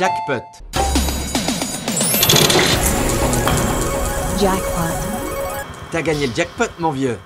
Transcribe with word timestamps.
Jackpot. 0.00 0.42
Jackpot. 4.42 4.96
T'as 5.90 6.02
gagné 6.02 6.26
le 6.26 6.32
jackpot, 6.36 6.78
mon 6.78 6.92
vieux. 6.92 7.18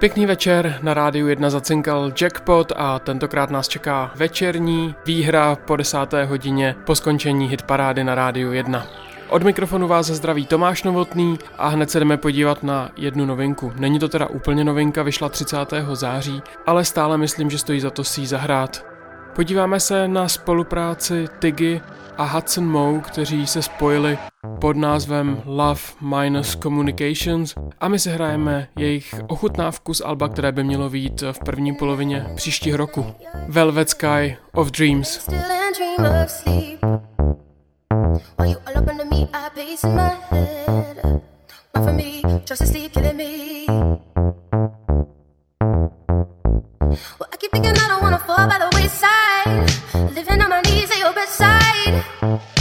Pěkný 0.00 0.26
večer, 0.26 0.78
na 0.82 0.94
rádiu 0.94 1.28
1 1.28 1.50
zacinkal 1.50 2.12
Jackpot 2.20 2.72
a 2.76 2.98
tentokrát 2.98 3.50
nás 3.50 3.68
čeká 3.68 4.10
večerní 4.14 4.94
výhra 5.06 5.56
po 5.56 5.76
desáté 5.76 6.24
hodině 6.24 6.74
po 6.86 6.94
skončení 6.94 7.48
hitparády 7.48 8.04
na 8.04 8.14
rádiu 8.14 8.52
1. 8.52 8.86
Od 9.28 9.42
mikrofonu 9.42 9.88
vás 9.88 10.06
zdraví 10.06 10.46
Tomáš 10.46 10.82
Novotný 10.82 11.38
a 11.58 11.68
hned 11.68 11.90
se 11.90 11.98
jdeme 11.98 12.16
podívat 12.16 12.62
na 12.62 12.90
jednu 12.96 13.26
novinku. 13.26 13.72
Není 13.76 13.98
to 13.98 14.08
teda 14.08 14.26
úplně 14.26 14.64
novinka, 14.64 15.02
vyšla 15.02 15.28
30. 15.28 15.56
září, 15.92 16.42
ale 16.66 16.84
stále 16.84 17.18
myslím, 17.18 17.50
že 17.50 17.58
stojí 17.58 17.80
za 17.80 17.90
to 17.90 18.04
si 18.04 18.20
ji 18.20 18.26
zahrát. 18.26 18.91
Podíváme 19.34 19.80
se 19.80 20.08
na 20.08 20.28
spolupráci 20.28 21.26
Tiggy 21.38 21.80
a 22.16 22.24
Hudson 22.24 22.66
Moe, 22.66 23.00
kteří 23.00 23.46
se 23.46 23.62
spojili 23.62 24.18
pod 24.60 24.76
názvem 24.76 25.42
Love 25.44 25.80
Minus 26.00 26.56
Communications 26.56 27.54
a 27.80 27.88
my 27.88 27.98
si 27.98 28.10
hrajeme 28.10 28.68
jejich 28.78 29.14
ochutnávku 29.28 29.94
z 29.94 30.00
alba, 30.00 30.28
které 30.28 30.52
by 30.52 30.64
mělo 30.64 30.90
být 30.90 31.22
v 31.32 31.38
první 31.38 31.74
polovině 31.74 32.26
příštího 32.36 32.76
roku. 32.76 33.06
Velvet 33.48 33.90
Sky 33.90 34.36
of 34.54 34.70
Dreams. 34.70 35.28
Well, 47.18 47.28
I 47.32 47.36
keep 47.36 47.52
thinking 47.52 47.76
I 47.76 47.88
don't 47.88 48.02
wanna 48.02 48.18
fall 48.18 48.46
by 48.46 48.58
the 48.58 48.76
wayside. 48.76 49.21
Living 50.14 50.40
on 50.40 50.48
my 50.48 50.60
knees 50.62 50.90
at 50.90 50.98
your 50.98 51.12
bedside. 51.12 52.51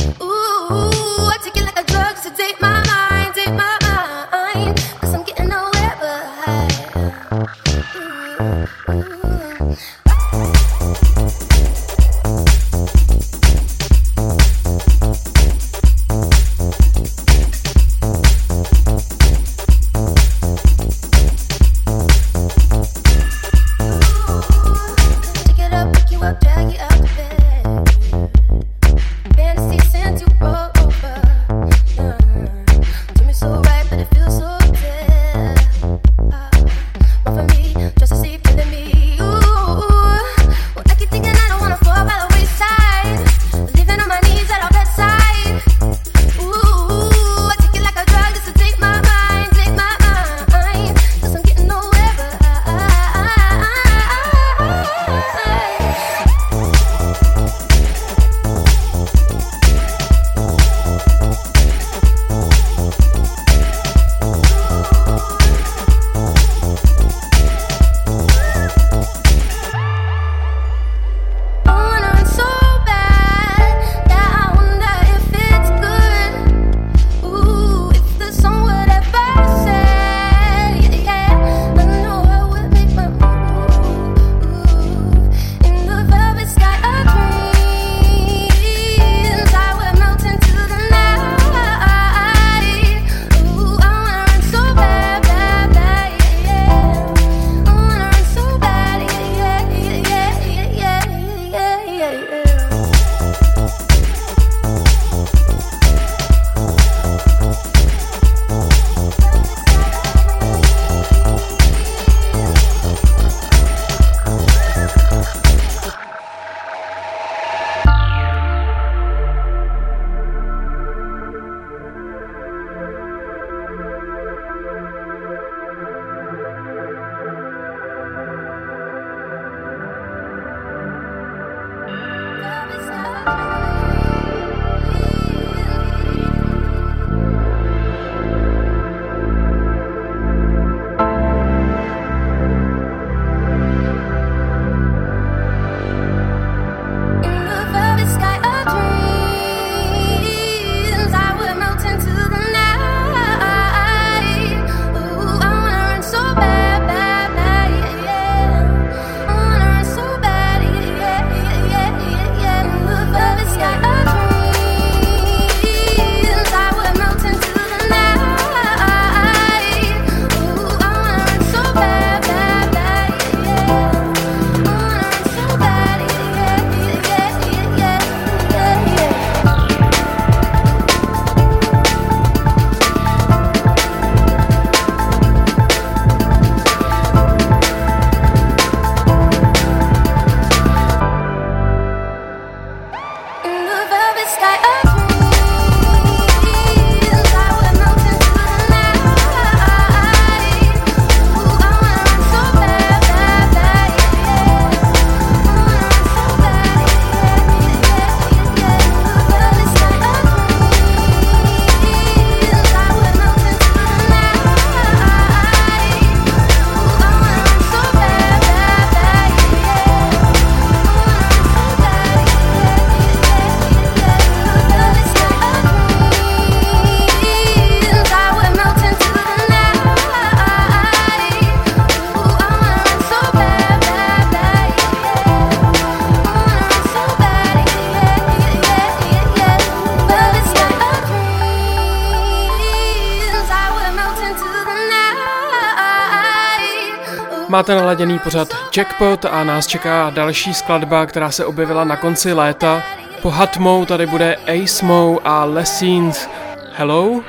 Máte 247.51 247.75
naladěný 247.75 248.19
pořad 248.19 248.47
Jackpot 248.77 249.25
a 249.25 249.43
nás 249.43 249.67
čeká 249.67 250.09
další 250.09 250.53
skladba, 250.53 251.05
která 251.05 251.31
se 251.31 251.45
objevila 251.45 251.83
na 251.83 251.97
konci 251.97 252.33
léta. 252.33 252.83
Po 253.21 253.29
Hatmou 253.29 253.85
tady 253.85 254.05
bude 254.05 254.35
Ace 254.35 254.85
Mo 254.85 255.19
a 255.23 255.45
Lessons. 255.45 256.29
Hello? 256.73 257.21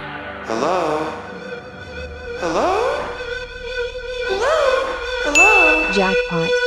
Hello? 0.47 0.99
Hello? 2.41 2.89
Hello? 4.29 4.87
Hello? 5.25 5.87
Jackpot. 5.97 6.62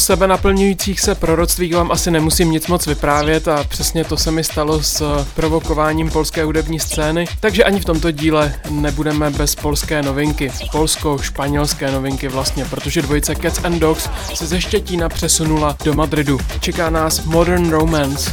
Sebe 0.00 0.26
naplňujících 0.26 1.00
se 1.00 1.14
proroctvích 1.14 1.74
vám 1.74 1.90
asi 1.92 2.10
nemusím 2.10 2.50
nic 2.50 2.66
moc 2.66 2.86
vyprávět 2.86 3.48
a 3.48 3.64
přesně 3.64 4.04
to 4.04 4.16
se 4.16 4.30
mi 4.30 4.44
stalo 4.44 4.82
s 4.82 5.00
eh, 5.00 5.26
provokováním 5.34 6.10
polské 6.10 6.44
hudební 6.44 6.80
scény, 6.80 7.24
takže 7.40 7.64
ani 7.64 7.80
v 7.80 7.84
tomto 7.84 8.10
díle 8.10 8.54
nebudeme 8.70 9.30
bez 9.30 9.54
polské 9.54 10.02
novinky. 10.02 10.52
Polsko-španělské 10.72 11.90
novinky 11.90 12.28
vlastně, 12.28 12.64
protože 12.64 13.02
dvojice 13.02 13.34
Cats 13.34 13.64
and 13.64 13.78
Dogs 13.78 14.08
se 14.34 14.46
ze 14.46 14.60
Štětína 14.60 15.08
přesunula 15.08 15.76
do 15.84 15.94
Madridu. 15.94 16.38
Čeká 16.60 16.90
nás 16.90 17.24
Modern 17.24 17.70
Romance. 17.70 18.30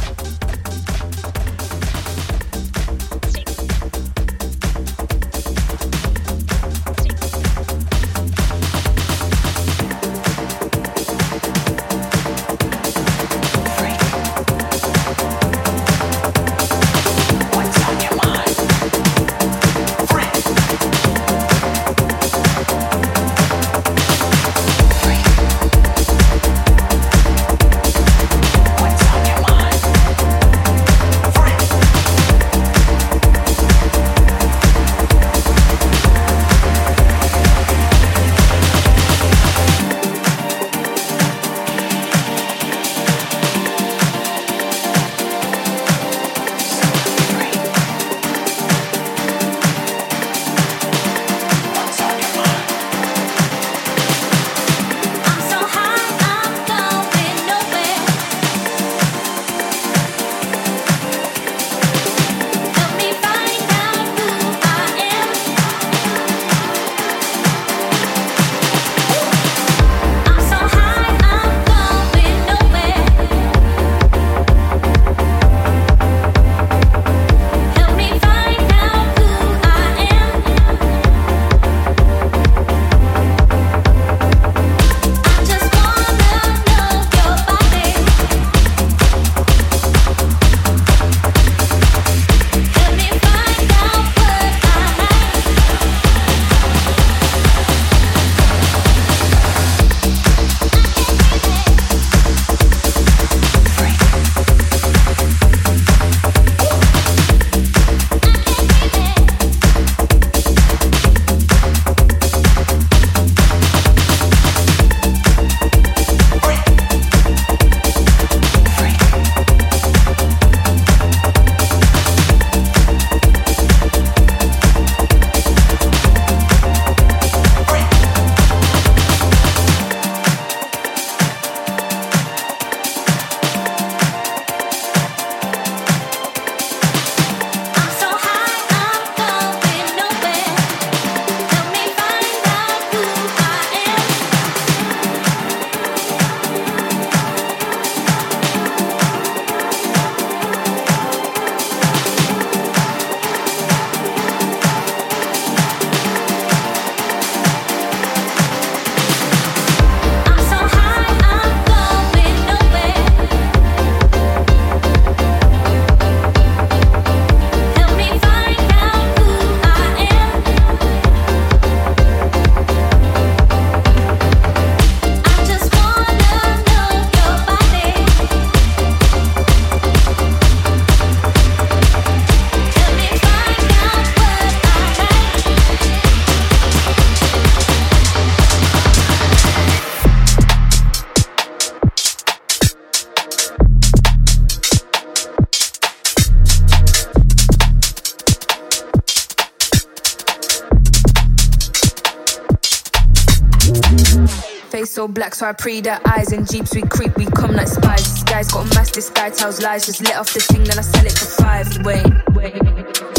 So 205.38 205.46
I 205.46 205.52
pre 205.52 205.80
their 205.80 206.00
eyes. 206.04 206.32
In 206.32 206.44
jeeps 206.44 206.74
we 206.74 206.82
creep, 206.82 207.16
we 207.16 207.26
come 207.26 207.52
like 207.52 207.68
spies. 207.68 208.02
This 208.12 208.24
guy's 208.24 208.50
got 208.50 208.66
a 208.66 208.74
mask, 208.74 208.94
this 208.94 209.08
guy 209.08 209.30
tells 209.30 209.62
lies. 209.62 209.86
Just 209.86 210.02
let 210.02 210.16
off 210.16 210.32
the 210.34 210.40
thing, 210.40 210.64
then 210.64 210.78
I 210.78 210.82
sell 210.82 211.06
it 211.06 211.16
for 211.16 211.26
five. 211.42 211.66
Wait, 211.84 212.04
wait. 212.34 212.56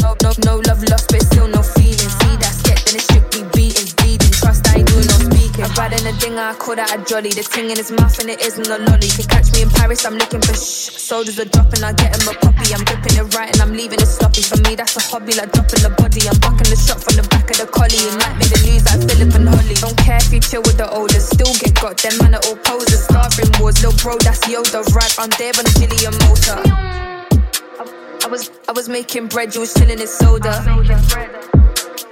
No, 0.02 0.14
no, 0.22 0.32
no 0.44 0.56
love 0.68 0.84
lost, 0.84 1.08
but 1.08 1.22
still 1.22 1.48
no 1.48 1.62
feeling. 1.62 1.96
See 2.20 2.36
that 2.36 2.52
skit, 2.60 2.84
then 2.84 2.96
it's 2.96 3.04
strictly 3.04 3.42
beating, 3.54 3.88
bleeding. 3.96 4.32
Trust 4.32 4.68
I 4.68 4.80
ain't 4.80 4.88
doing 4.88 5.06
no 5.06 5.29
I'm 5.70 5.86
riding 5.86 6.02
a 6.02 6.12
dinger, 6.18 6.42
I 6.42 6.54
call 6.58 6.74
that 6.74 6.90
a 6.90 6.98
jolly. 7.06 7.30
The 7.30 7.46
ting 7.46 7.70
in 7.70 7.78
his 7.78 7.94
mouth 7.94 8.18
and 8.18 8.26
it 8.26 8.42
isn't 8.42 8.66
a 8.66 8.82
lolly. 8.90 9.06
Can 9.06 9.22
catch 9.30 9.54
me 9.54 9.62
in 9.62 9.70
Paris, 9.70 10.02
I'm 10.02 10.18
looking 10.18 10.42
for 10.42 10.54
shh. 10.58 10.90
Soldiers 10.98 11.38
are 11.38 11.46
dropping, 11.46 11.86
I 11.86 11.94
get 11.94 12.10
him 12.10 12.26
a 12.26 12.34
puppy. 12.42 12.74
I'm 12.74 12.82
gripping 12.82 13.14
it 13.14 13.26
right 13.38 13.46
and 13.46 13.62
I'm 13.62 13.70
leaving 13.70 14.02
it 14.02 14.10
sloppy. 14.10 14.42
For 14.42 14.58
me, 14.66 14.74
that's 14.74 14.98
a 14.98 15.02
hobby, 15.06 15.30
like 15.38 15.54
dropping 15.54 15.86
the 15.86 15.94
body. 15.94 16.26
I'm 16.26 16.34
bucking 16.42 16.66
the 16.66 16.74
shot 16.74 16.98
from 16.98 17.22
the 17.22 17.24
back 17.30 17.46
of 17.54 17.62
the 17.62 17.70
collie. 17.70 18.02
It 18.02 18.18
might 18.18 18.34
make 18.42 18.50
the 18.50 18.58
news 18.66 18.82
like 18.82 18.98
Philip 18.98 19.30
and 19.30 19.46
Holly. 19.46 19.78
Don't 19.78 19.94
care 19.94 20.18
if 20.18 20.34
you 20.34 20.42
chill 20.42 20.66
with 20.66 20.74
the 20.74 20.90
oldest, 20.90 21.38
still 21.38 21.54
get 21.62 21.78
got. 21.78 22.02
Them 22.02 22.18
man 22.18 22.34
are 22.34 22.42
all 22.50 22.58
posers, 22.66 23.06
starving 23.06 23.54
wars. 23.62 23.78
Little 23.78 23.94
bro, 24.02 24.18
that's 24.26 24.42
Yoda, 24.50 24.82
right? 24.90 25.14
I'm 25.22 25.30
there 25.38 25.54
on 25.54 25.70
the 25.70 25.74
Gillian 25.78 26.18
motor. 26.26 26.58
I 26.66 28.26
was 28.26 28.50
I 28.66 28.74
was 28.74 28.90
making 28.90 29.30
bread, 29.30 29.54
you 29.54 29.62
was 29.62 29.70
chilling 29.70 30.02
in 30.02 30.10
soda. 30.10 30.66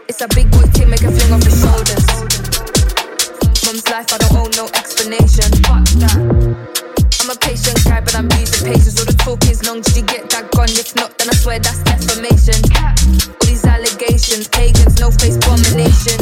It's 0.06 0.22
a 0.22 0.28
big 0.30 0.46
boy 0.54 0.62
team, 0.70 0.94
make 0.94 1.02
a 1.02 1.10
fling 1.10 1.34
off 1.34 1.42
the 1.42 1.50
shoulders. 1.50 2.37
Mum's 3.68 3.84
life, 3.90 4.08
I 4.14 4.16
don't 4.16 4.32
owe 4.32 4.48
no 4.56 4.64
explanation. 4.80 5.44
I'm 5.68 7.28
a 7.28 7.36
patient 7.36 7.76
guy, 7.84 8.00
but 8.00 8.16
I'm 8.16 8.26
losing 8.32 8.64
patience. 8.64 8.96
All 8.96 9.04
the 9.04 9.12
talk 9.12 9.44
is 9.44 9.60
long, 9.68 9.82
did 9.82 9.94
you 9.94 10.04
get 10.08 10.30
that 10.30 10.48
gone? 10.56 10.72
If 10.72 10.96
not, 10.96 11.12
then 11.18 11.28
I 11.28 11.36
swear 11.36 11.58
that's 11.60 11.84
defamation. 11.84 12.56
All 12.80 13.44
these 13.44 13.68
allegations, 13.68 14.48
pagans, 14.48 14.96
no 14.96 15.12
face 15.12 15.36
abomination. 15.36 16.16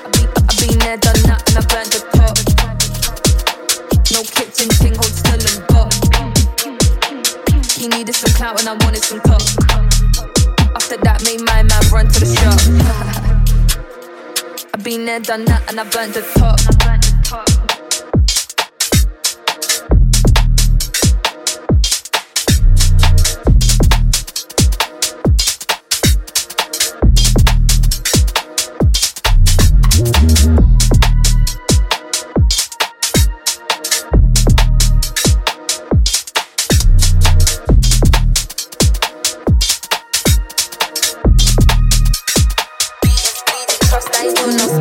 I've 0.00 0.16
been, 0.16 0.32
I've 0.32 0.56
been 0.56 0.78
there, 0.80 0.96
done 0.96 1.20
that, 1.28 1.44
and 1.44 1.60
I 1.60 1.64
burnt 1.68 1.92
the 1.92 2.00
pot. 2.08 2.40
No 4.08 4.24
kitchen 4.24 4.72
thing, 4.80 4.96
hold 4.96 5.12
still 5.12 5.44
and 5.44 5.60
bop. 5.68 5.92
He 7.76 7.84
needed 7.92 8.16
some 8.16 8.32
clout 8.32 8.56
and 8.56 8.64
I 8.64 8.80
wanted 8.80 9.04
some 9.04 9.20
talk. 9.28 9.44
After 10.72 10.96
that, 11.04 11.20
made 11.20 11.44
my 11.44 11.60
man 11.68 11.84
run 11.92 12.08
to 12.08 12.16
the 12.16 12.32
shop. 12.32 13.36
I've 14.80 14.84
been 14.84 15.04
there, 15.04 15.20
done 15.20 15.44
that, 15.44 15.68
and 15.68 15.78
I 15.78 15.84
burnt 15.90 16.14
the 16.14 16.22
top. 16.22 16.58
Trust 30.02 30.69
con 44.50 44.56
los 44.56 44.79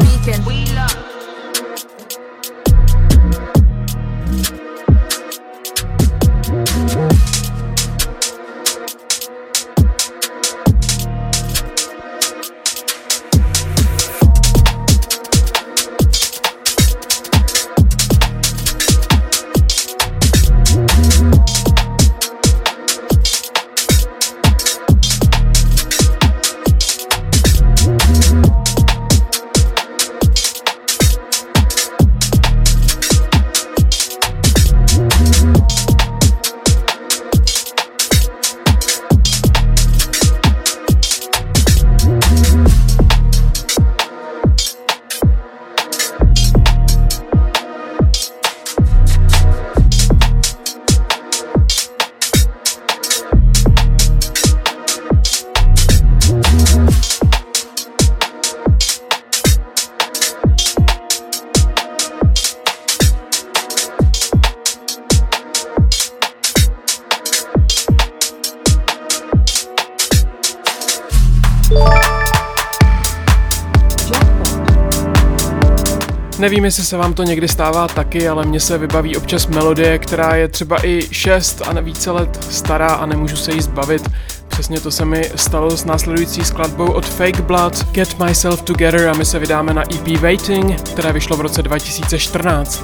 Nevím, 76.39 76.65
jestli 76.65 76.84
se 76.84 76.98
vám 76.98 77.13
to 77.13 77.24
někdy 77.24 77.48
stává 77.48 77.88
taky, 77.88 78.29
ale 78.29 78.46
mně 78.46 78.60
se 78.60 78.77
vybaví 78.77 79.17
občas 79.17 79.48
melodie, 79.48 80.00
která 80.00 80.36
je 80.36 80.48
třeba 80.48 80.86
i 80.86 81.01
6 81.12 81.62
a 81.62 81.81
více 81.81 82.12
let 82.12 82.48
stará 82.50 82.88
a 82.88 83.05
nemůžu 83.05 83.36
se 83.36 83.51
jí 83.51 83.62
zbavit. 83.62 84.10
Přesně 84.48 84.79
to 84.79 84.91
se 84.91 85.05
mi 85.05 85.31
stalo 85.36 85.77
s 85.77 85.86
následující 85.86 86.43
skladbou 86.43 86.91
od 86.91 87.05
Fake 87.05 87.41
Blood 87.41 87.86
Get 87.91 88.19
Myself 88.19 88.62
Together 88.62 89.10
a 89.10 89.13
my 89.13 89.25
se 89.25 89.39
vydáme 89.39 89.74
na 89.74 89.84
EP 89.93 90.22
Waiting, 90.22 90.81
které 90.81 91.13
vyšlo 91.13 91.38
v 91.38 91.41
roce 91.41 91.62
2014. 91.62 92.84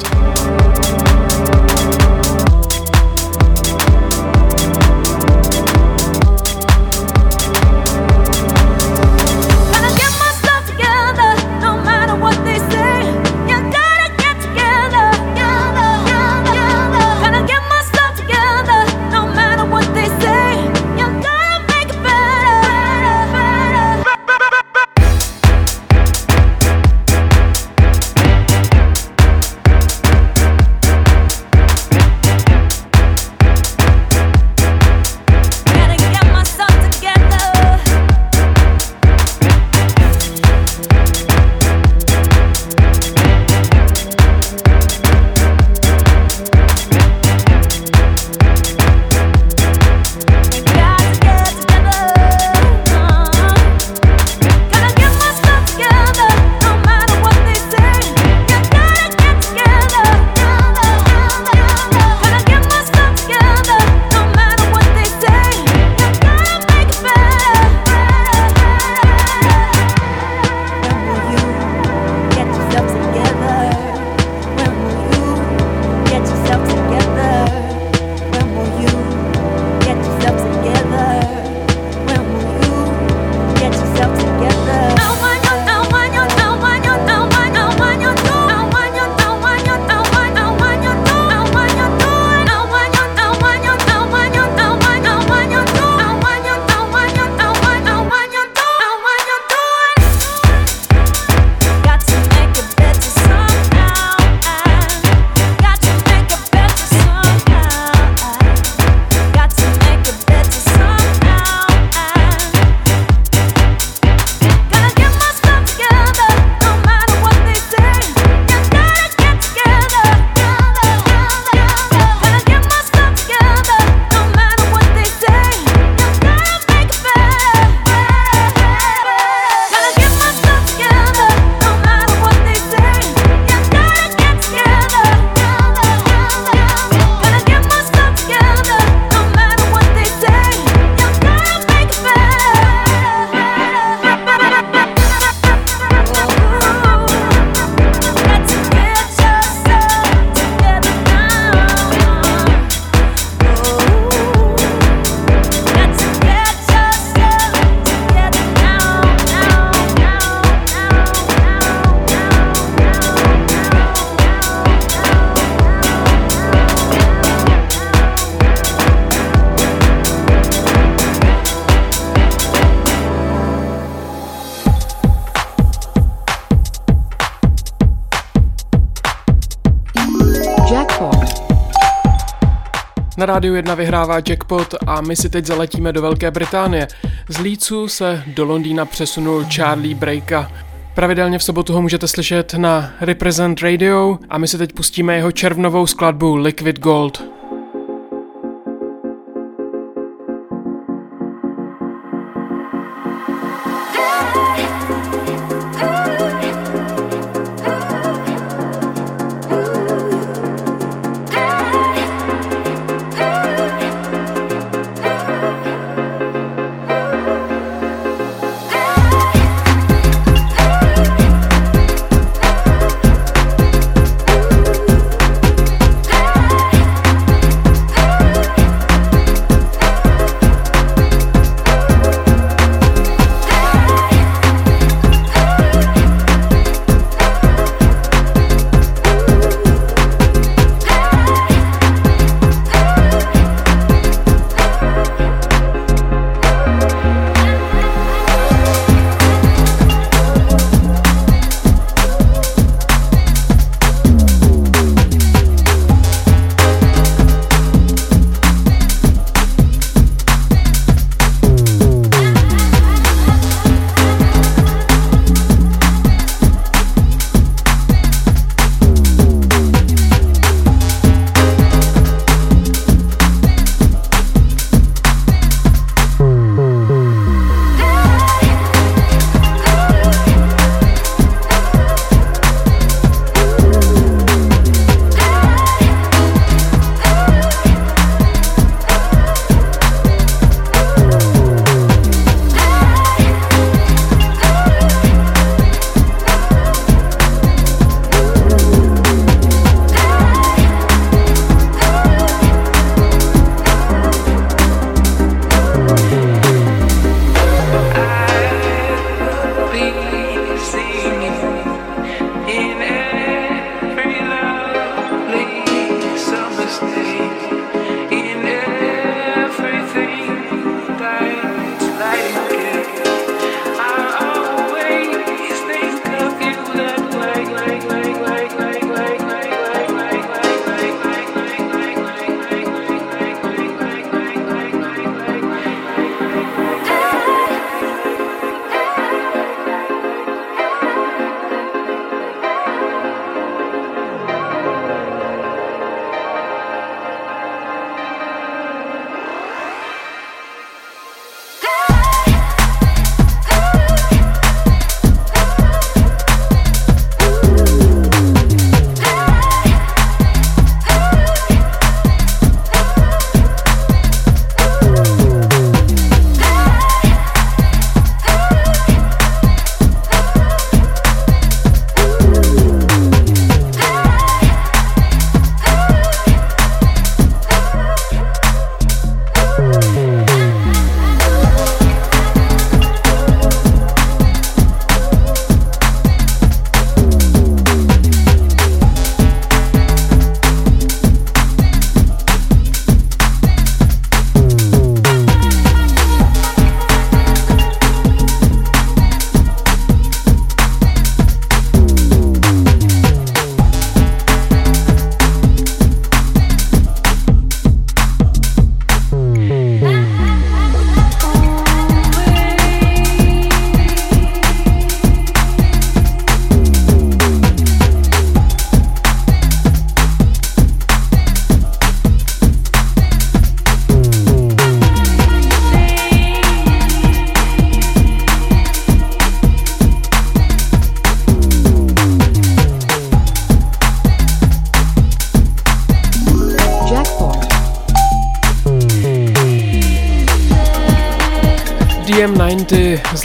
Rádiu 183.26 183.56
1 183.56 183.76
vyhrává 183.76 184.16
jackpot 184.16 184.76
a 184.88 185.02
my 185.02 185.16
si 185.16 185.30
teď 185.30 185.46
zaletíme 185.46 185.94
do 185.94 186.02
Velké 186.02 186.32
Británie. 186.32 186.88
Z 187.30 187.38
Leedsu 187.38 187.88
se 187.88 188.24
do 188.28 188.46
Londýna 188.46 188.86
přesunul 188.86 189.46
Charlie 189.56 189.96
Breaka. 189.96 190.52
Pravidelně 190.96 191.40
v 191.40 191.44
sobotu 191.44 191.74
ho 191.74 191.82
můžete 191.82 192.08
slyšet 192.08 192.54
na 192.54 192.94
Represent 193.02 193.62
Radio 193.62 194.18
a 194.30 194.38
my 194.38 194.48
si 194.48 194.58
teď 194.58 194.74
pustíme 194.74 195.16
jeho 195.16 195.32
červnovou 195.32 195.88
skladbu 195.88 196.36
Liquid 196.36 196.80
Gold. 196.80 197.25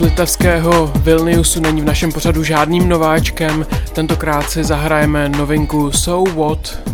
Litevského 0.01 0.93
Vilniusu 0.97 1.61
není 1.61 1.81
v 1.81 1.85
našem 1.85 2.13
pořadu 2.13 2.45
žádným 2.45 2.89
nováčkem. 2.89 3.67
Tentokrát 3.93 4.51
si 4.51 4.65
zahrajeme 4.65 5.29
novinku 5.29 5.93
So 5.93 6.33
What 6.35 6.89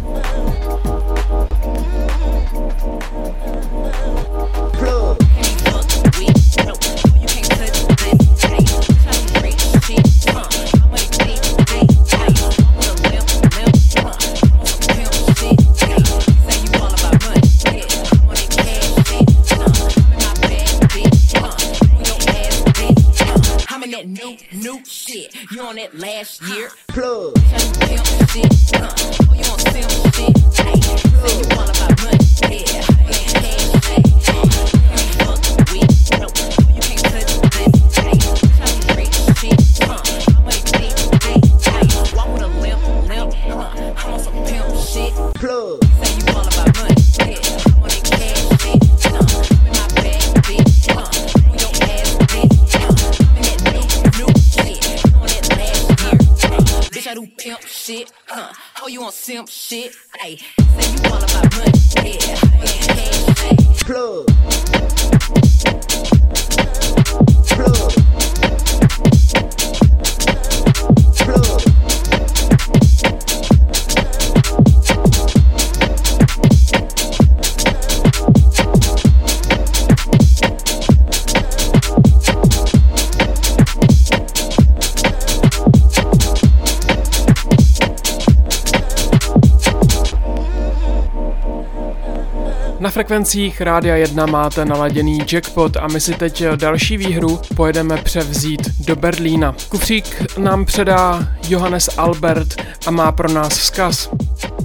frekvencích 92.97 93.61
Rádia 93.61 93.97
1 93.97 94.27
máte 94.27 94.65
naladěný 94.65 95.19
jackpot 95.33 95.77
a 95.77 95.87
my 95.87 96.01
si 96.01 96.15
teď 96.15 96.45
další 96.45 96.97
výhru 96.97 97.41
pojedeme 97.57 97.97
převzít 97.97 98.61
do 98.87 98.97
Berlína. 98.97 99.55
Kufřík 99.69 100.39
nám 100.39 100.65
předá 100.65 101.29
Johannes 101.49 101.91
Albert 101.97 102.63
a 102.87 102.91
má 102.91 103.13
pro 103.13 103.33
nás 103.33 103.59
vzkaz. 103.59 104.11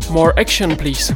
More 0.09 0.33
action, 0.41 0.75
please. 0.75 1.15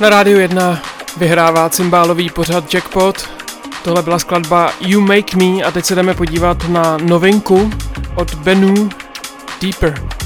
Na 0.00 0.08
rádiu 0.10 0.38
1 0.38 0.82
vyhrává 1.16 1.68
cymbálový 1.68 2.30
pořad 2.30 2.74
Jackpot. 2.74 3.28
Tohle 3.84 4.02
byla 4.02 4.18
skladba 4.18 4.72
You 4.80 5.00
Make 5.00 5.36
Me 5.36 5.62
a 5.62 5.70
teď 5.70 5.84
se 5.84 5.94
jdeme 5.94 6.14
podívat 6.14 6.68
na 6.68 6.96
novinku 6.96 7.70
od 8.14 8.34
Benu 8.34 8.88
Deeper. 9.60 10.17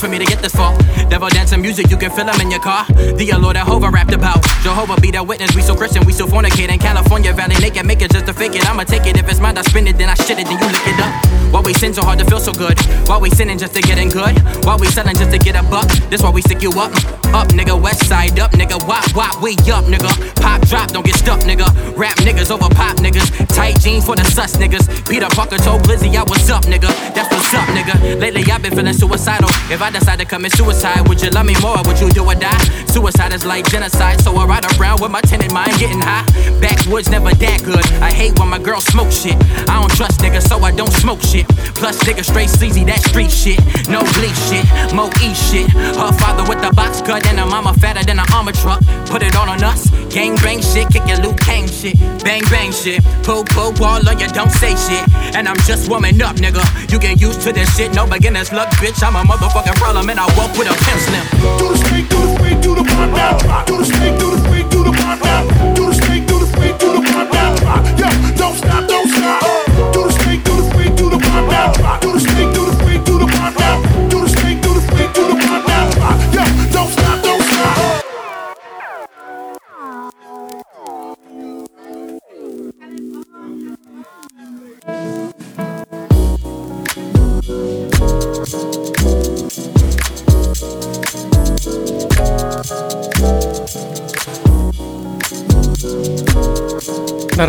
For 0.00 0.08
me 0.08 0.18
to 0.18 0.24
get 0.24 0.40
this 0.40 0.54
far. 0.54 0.76
Devil 1.10 1.28
dancing 1.28 1.60
music, 1.60 1.90
you 1.90 1.96
can 1.96 2.10
feel 2.10 2.24
them 2.24 2.40
in 2.40 2.50
your 2.50 2.60
car. 2.60 2.86
The 2.86 3.36
Lord 3.38 3.56
Jehovah 3.56 3.90
rapped 3.90 4.14
about. 4.14 4.42
Jehovah 4.62 4.98
be 5.00 5.10
the 5.10 5.22
witness, 5.22 5.54
we 5.54 5.60
so 5.60 5.76
Christian, 5.76 6.06
we 6.06 6.12
so 6.12 6.26
fornicate 6.26 6.72
in 6.72 6.78
California 6.78 7.32
Valley. 7.34 7.56
Naked, 7.60 7.84
make 7.84 8.00
it 8.00 8.10
just 8.10 8.26
to 8.26 8.32
fake 8.32 8.54
it. 8.54 8.66
I'ma 8.68 8.84
take 8.84 9.06
it. 9.06 9.18
If 9.18 9.28
it's 9.28 9.40
mine, 9.40 9.58
I 9.58 9.62
spin 9.62 9.86
it, 9.86 9.98
then 9.98 10.08
I 10.08 10.14
shit 10.14 10.38
it, 10.38 10.46
then 10.46 10.58
you 10.58 10.66
lick 10.66 10.86
it 10.86 10.98
up. 11.00 11.52
Why 11.52 11.60
we 11.60 11.74
sin 11.74 11.92
so 11.92 12.02
hard 12.02 12.18
to 12.20 12.24
feel 12.24 12.40
so 12.40 12.52
good? 12.52 12.80
Why 13.08 13.18
we 13.18 13.28
sinning 13.30 13.58
just 13.58 13.74
to 13.74 13.82
get 13.82 13.98
in 13.98 14.08
good? 14.08 14.38
Why 14.64 14.76
we 14.76 14.86
selling 14.86 15.16
just 15.16 15.32
to 15.32 15.38
get 15.38 15.54
a 15.54 15.62
buck? 15.68 15.88
This 16.08 16.22
why 16.22 16.30
we 16.30 16.40
stick 16.40 16.62
you 16.62 16.70
up. 16.72 17.19
Up, 17.32 17.48
nigga, 17.48 17.80
west 17.80 18.06
side 18.06 18.38
up, 18.40 18.50
nigga. 18.52 18.76
Wop, 18.86 19.04
wop, 19.14 19.40
we 19.42 19.52
up, 19.70 19.84
nigga. 19.86 20.10
Pop, 20.40 20.60
drop, 20.66 20.90
don't 20.90 21.06
get 21.06 21.14
stuck, 21.14 21.40
nigga. 21.40 21.66
Rap 21.96 22.16
niggas 22.18 22.50
over 22.50 22.68
pop 22.74 22.96
niggas. 22.98 23.28
Tight 23.54 23.78
jeans 23.80 24.04
for 24.04 24.16
the 24.16 24.24
sus 24.24 24.56
niggas. 24.56 24.86
Peter 25.08 25.28
Parker 25.30 25.58
told 25.58 25.82
Blizzy, 25.82 26.14
I 26.16 26.24
was 26.24 26.50
up, 26.50 26.64
nigga. 26.64 26.88
That's 27.14 27.30
what's 27.30 27.54
up, 27.54 27.66
nigga. 27.68 28.20
Lately 28.20 28.42
I've 28.50 28.62
been 28.62 28.74
feeling 28.74 28.92
suicidal. 28.94 29.48
If 29.70 29.80
I 29.80 29.90
decide 29.90 30.18
to 30.18 30.24
commit 30.24 30.52
suicide, 30.52 31.06
would 31.08 31.22
you 31.22 31.30
love 31.30 31.46
me 31.46 31.54
more? 31.62 31.78
or 31.78 31.82
Would 31.86 32.00
you 32.00 32.10
do 32.10 32.24
or 32.24 32.34
die? 32.34 32.58
Suicide 32.86 33.32
is 33.32 33.44
like 33.44 33.64
genocide, 33.70 34.20
so 34.20 34.34
I 34.36 34.44
ride 34.44 34.66
around 34.78 35.00
with 35.00 35.10
my 35.10 35.20
tenant 35.20 35.52
mind 35.52 35.78
getting 35.78 36.00
high. 36.00 36.26
Backwoods 36.60 37.08
never 37.08 37.30
that 37.32 37.62
good. 37.64 37.86
I 38.02 38.10
hate 38.12 38.38
when 38.38 38.48
my 38.48 38.58
girl 38.58 38.80
smoke 38.80 39.12
shit. 39.12 39.36
I 39.68 39.78
don't 39.78 39.92
trust 39.94 40.20
niggas, 40.20 40.48
so 40.48 40.58
I 40.58 40.72
don't 40.72 40.92
smoke 40.92 41.22
shit. 41.22 41.46
Plus, 41.78 41.96
nigga 42.04 42.24
straight 42.24 42.50
sleazy, 42.50 42.84
that 42.84 43.02
street 43.02 43.30
shit. 43.30 43.58
No 43.88 44.02
bleach 44.18 44.36
shit, 44.50 44.66
Mo 44.94 45.08
E 45.22 45.32
shit. 45.34 45.70
Her 45.96 46.12
father 46.18 46.42
with 46.48 46.60
the 46.60 46.72
box 46.74 47.00
cut 47.20 47.30
and 47.30 47.38
her 47.38 47.46
mama 47.46 47.72
fatter 47.74 48.04
than 48.04 48.18
an 48.18 48.26
armor 48.34 48.52
truck. 48.52 48.80
Put 49.06 49.22
it 49.22 49.36
all 49.36 49.48
on 49.48 49.62
us. 49.62 49.90
Gang 50.10 50.34
bang 50.36 50.60
shit, 50.60 50.88
kick 50.90 51.06
your 51.06 51.18
Luke 51.18 51.38
Kang 51.38 51.66
shit. 51.66 51.98
Bang 52.24 52.42
bang 52.50 52.72
shit. 52.72 53.02
Pull 53.22 53.44
pull 53.44 53.72
wall 53.74 54.06
on 54.08 54.18
you, 54.18 54.28
don't 54.28 54.50
say 54.50 54.74
shit. 54.74 55.04
And 55.34 55.48
I'm 55.48 55.58
just 55.66 55.88
warming 55.88 56.20
up, 56.22 56.36
nigga. 56.36 56.62
You 56.90 56.98
get 56.98 57.20
used 57.20 57.42
to 57.42 57.52
this 57.52 57.68
shit, 57.76 57.94
no 57.94 58.06
beginner's 58.06 58.52
luck, 58.52 58.70
bitch. 58.80 59.02
I'm 59.02 59.16
a 59.16 59.22
motherfucking 59.22 59.76
problem 59.76 60.10
and 60.10 60.18
I 60.18 60.26
walk 60.36 60.56
with 60.58 60.68
a 60.68 60.76
pimp 60.84 61.00
slim. 61.00 61.26
Do 61.58 61.68
the 61.68 61.78
snake, 61.78 62.08
do 62.08 62.18
the 62.18 62.38
snake, 62.38 62.60
do 62.62 62.74
the 62.74 62.84
pop 62.84 63.10
now. 63.10 63.64
Do 63.64 63.76
the 63.78 63.84
snake, 63.84 64.18
do 64.18 64.30
the 64.30 64.38
snake, 64.48 64.70
do 64.70 64.84
the 64.84 64.92
pop 64.92 65.20
now. 65.22 65.79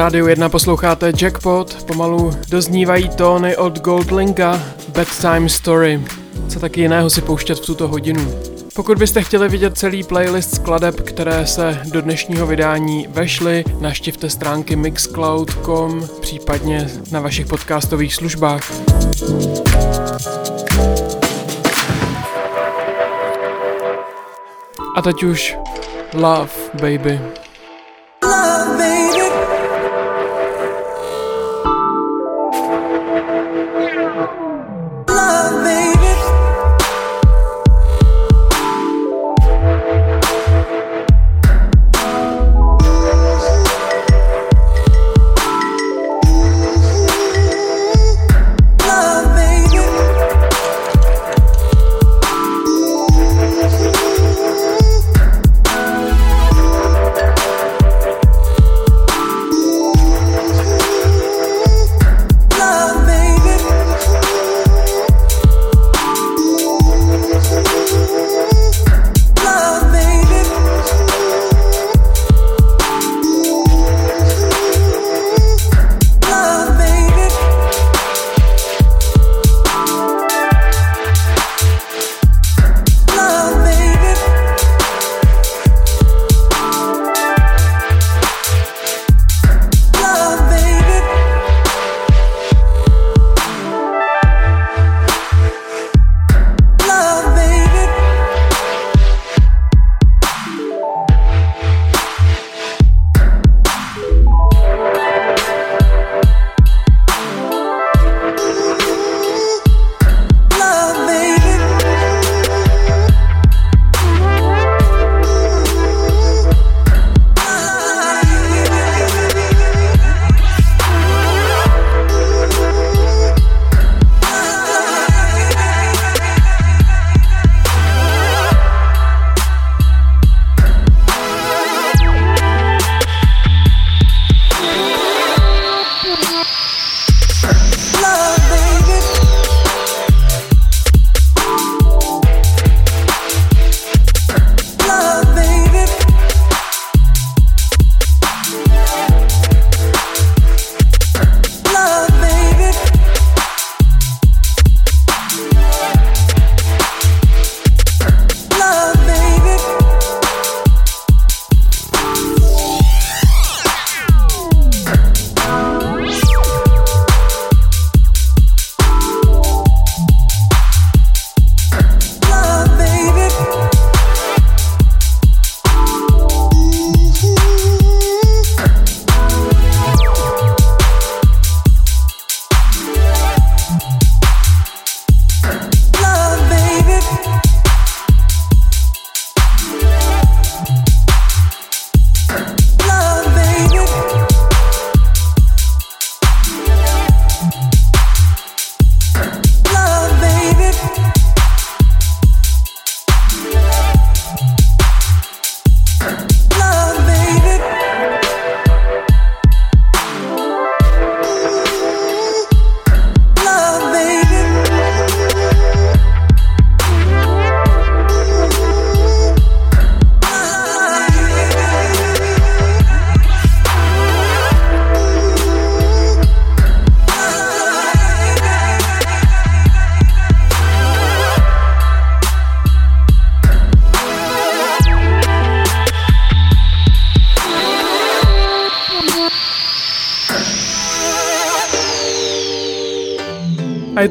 Rádiu 0.02 0.28
1 0.28 0.50
posloucháte 0.50 1.12
Jackpot, 1.22 1.84
pomalu 1.84 2.32
doznívají 2.50 3.10
tóny 3.10 3.58
od 3.58 3.80
Goldlinga, 3.80 4.64
Bedtime 4.88 5.50
Story. 5.50 6.02
Co 6.48 6.60
taky 6.60 6.82
jiného 6.82 7.10
si 7.10 7.22
pouštět 7.22 7.56
v 7.56 7.66
tuto 7.66 7.88
hodinu. 7.88 8.34
Pokud 8.76 8.98
byste 8.98 9.22
chtěli 9.22 9.50
vidět 9.50 9.78
celý 9.78 10.04
playlist 10.04 10.56
skladeb, 10.56 11.02
které 11.02 11.48
se 11.48 11.82
do 11.92 12.02
dnešního 12.02 12.48
vydání 12.48 13.08
vešly, 13.10 13.64
naštivte 13.80 14.30
stránky 14.30 14.76
mixcloud.com, 14.76 16.08
případně 16.22 16.90
na 17.12 17.20
vašich 17.20 17.46
podcastových 17.46 18.16
službách. 18.16 18.72
A 24.96 25.02
teď 25.02 25.24
už. 25.24 25.58
Love, 26.14 26.52
baby. 26.82 27.41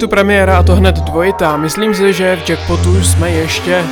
Tu 0.00 0.08
premiéra 0.08 0.58
a 0.58 0.62
to 0.62 0.76
hned 0.76 0.96
dvojitá. 0.96 1.56
Myslím 1.56 1.94
si, 1.94 2.12
že 2.12 2.36
v 2.36 2.50
Jackpotu 2.50 3.02
jsme 3.02 3.30
ještě 3.30 3.84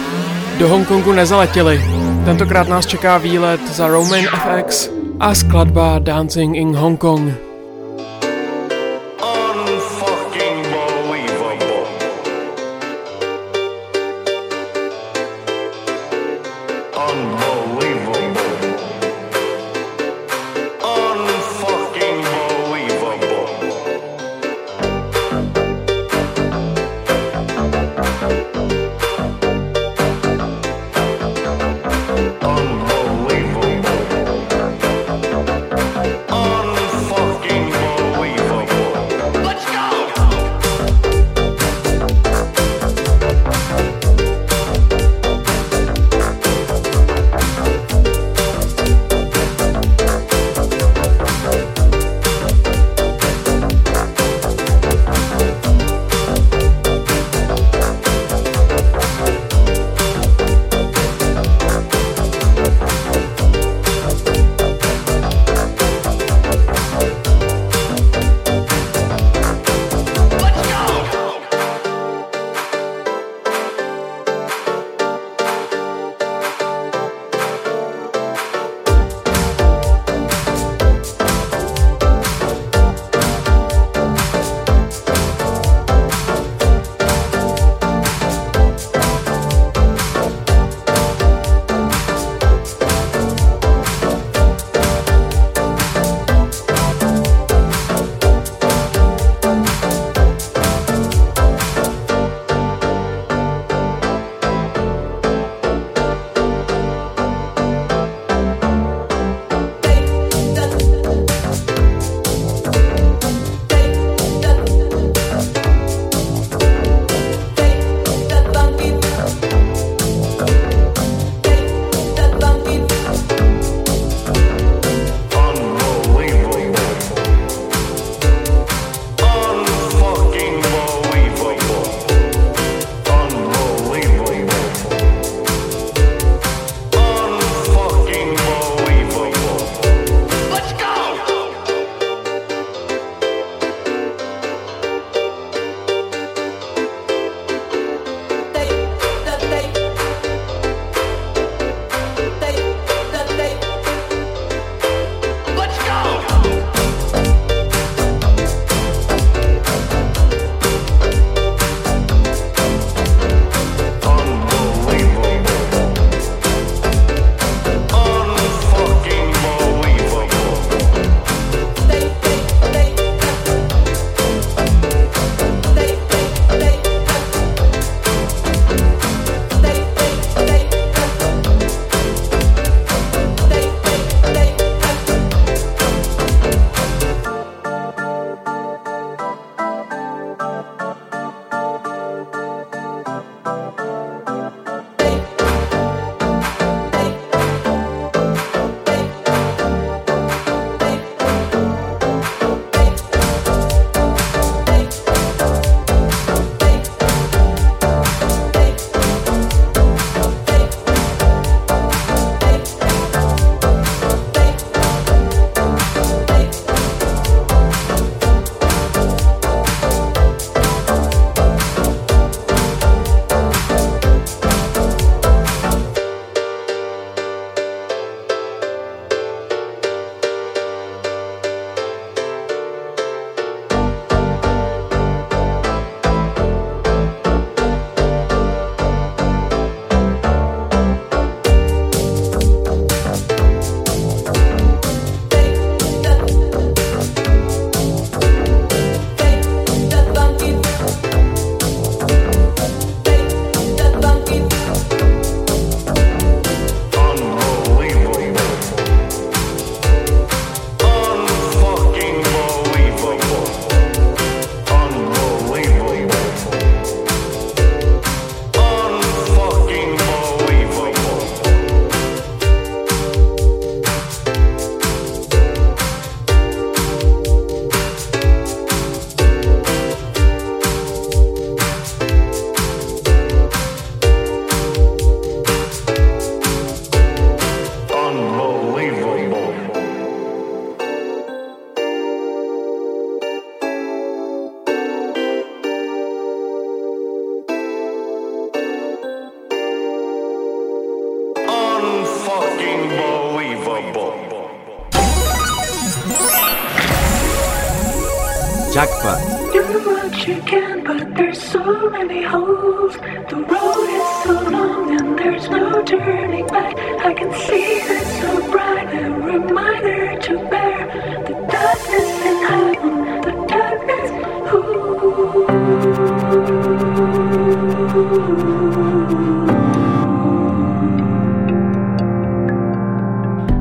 do 0.58 0.68
Hongkongu 0.68 1.12
nezaletěli. 1.12 1.84
Tentokrát 2.24 2.68
nás 2.68 2.86
čeká 2.86 3.18
výlet 3.18 3.60
za 3.74 3.86
Roman 3.86 4.24
FX 4.24 4.90
a 5.20 5.34
skladba 5.34 5.98
Dancing 5.98 6.56
in 6.56 6.76
Hong 6.76 7.00
Kong. 7.00 7.47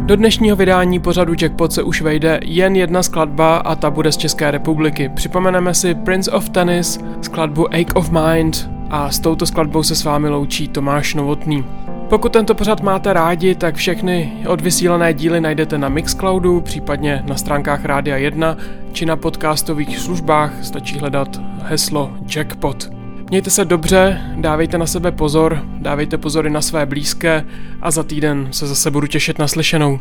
Do 0.07 0.15
dnešního 0.15 0.55
vydání 0.55 0.99
pořadu 0.99 1.33
Jackpot 1.41 1.73
se 1.73 1.83
už 1.83 2.01
vejde 2.01 2.39
jen 2.43 2.75
jedna 2.75 3.03
skladba 3.03 3.57
a 3.57 3.75
ta 3.75 3.91
bude 3.91 4.11
z 4.11 4.17
České 4.17 4.51
republiky. 4.51 5.09
Připomeneme 5.09 5.73
si 5.73 5.95
Prince 5.95 6.31
of 6.31 6.49
Tennis, 6.49 6.99
skladbu 7.21 7.67
Ache 7.73 7.93
of 7.93 8.11
Mind 8.11 8.69
a 8.89 9.11
s 9.11 9.19
touto 9.19 9.45
skladbou 9.45 9.83
se 9.83 9.95
s 9.95 10.03
vámi 10.03 10.29
loučí 10.29 10.67
Tomáš 10.67 11.13
Novotný. 11.13 11.65
Pokud 12.09 12.33
tento 12.33 12.55
pořad 12.55 12.81
máte 12.81 13.13
rádi, 13.13 13.55
tak 13.55 13.75
všechny 13.75 14.33
odvysílané 14.47 15.13
díly 15.13 15.41
najdete 15.41 15.77
na 15.77 15.89
Mixcloudu, 15.89 16.61
případně 16.61 17.23
na 17.27 17.35
stránkách 17.35 17.85
Rádia 17.85 18.17
1 18.17 18.57
či 18.93 19.05
na 19.05 19.15
podcastových 19.15 19.99
službách, 19.99 20.53
stačí 20.61 20.99
hledat 20.99 21.41
heslo 21.63 22.11
Jackpot. 22.35 22.96
Mějte 23.29 23.49
se 23.49 23.65
dobře, 23.65 24.21
dávejte 24.35 24.77
na 24.77 24.85
sebe 24.85 25.11
pozor, 25.11 25.63
dávejte 25.79 26.17
pozory 26.17 26.49
na 26.49 26.61
své 26.61 26.85
blízké 26.85 27.45
a 27.81 27.91
za 27.91 28.03
týden 28.03 28.47
se 28.51 28.67
zase 28.67 28.91
budu 28.91 29.07
těšit 29.07 29.39
na 29.39 29.47
slyšenou. 29.47 29.99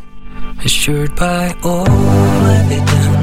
Assured 0.65 1.11
by 1.13 1.55
all 1.63 1.87
evidence. 2.51 3.16